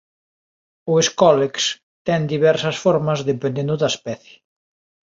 [0.91, 1.55] O escólex
[2.07, 4.37] ten diversas formas dependendo da especie.